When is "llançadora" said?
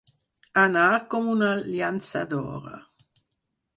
1.67-2.81